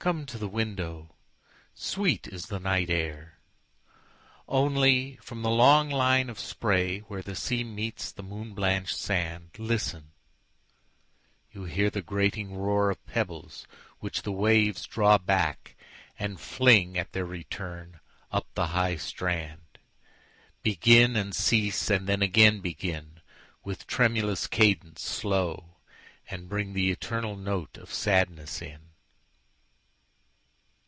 Come 0.00 0.24
to 0.26 0.38
the 0.38 0.48
window, 0.48 1.14
sweet 1.74 2.26
is 2.26 2.46
the 2.46 2.58
night 2.60 2.88
air! 2.88 3.36
Only, 4.48 5.16
from 5.16 5.42
the 5.42 5.50
long 5.50 5.90
line 5.90 6.30
of 6.30 6.38
sprayWhere 6.38 7.22
the 7.22 7.34
sea 7.36 7.62
meets 7.62 8.10
the 8.10 8.22
moon 8.22 8.54
blanch'd 8.54 8.96
sand, 8.96 9.50
Listen! 9.58 10.12
you 11.52 11.64
hear 11.64 11.90
the 11.90 12.00
grating 12.00 12.52
roarOf 12.52 12.96
pebbles 13.04 13.66
which 13.98 14.22
the 14.22 14.32
waves 14.32 14.86
draw 14.86 15.18
back, 15.18 15.76
and 16.18 16.40
fling, 16.40 16.96
At 16.96 17.12
their 17.12 17.26
return, 17.26 18.00
up 18.32 18.46
the 18.54 18.68
high 18.68 18.96
strand, 18.96 19.78
Begin, 20.62 21.16
and 21.16 21.34
cease, 21.34 21.90
and 21.90 22.06
then 22.06 22.22
again 22.22 22.60
begin, 22.60 23.20
With 23.62 23.86
tremulous 23.86 24.46
cadence 24.46 25.02
slow, 25.02 25.76
and 26.30 26.48
bringThe 26.48 26.90
eternal 26.90 27.36
note 27.36 27.76
of 27.76 27.92
sadness 27.92 28.62
in. 28.62 28.80